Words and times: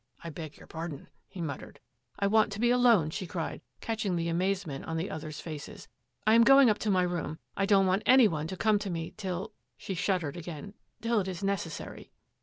"I 0.23 0.31
beg 0.31 0.57
your 0.57 0.65
par 0.65 0.87
don," 0.87 1.09
he 1.27 1.41
muttered." 1.41 1.79
I 2.17 2.25
want 2.25 2.51
to 2.53 2.59
be 2.59 2.71
alone!" 2.71 3.09
she 3.11 3.27
cried, 3.27 3.61
catching 3.81 4.15
the 4.15 4.29
amazement 4.29 4.85
on 4.85 4.97
the 4.97 5.11
others' 5.11 5.39
faces." 5.39 5.87
I 6.25 6.33
am 6.33 6.43
going 6.43 6.71
up 6.71 6.79
to 6.79 6.89
my 6.89 7.03
room. 7.03 7.37
I 7.55 7.67
don't 7.67 7.85
want 7.85 8.01
any 8.07 8.27
one 8.27 8.47
to 8.47 8.57
come 8.57 8.79
to 8.79 8.89
me 8.89 9.13
till 9.15 9.53
—"she 9.77 9.93
shuddered 9.93 10.35
again," 10.37 10.73
till 11.03 11.19
it 11.19 11.27
is 11.27 11.43
necessary." 11.43 12.09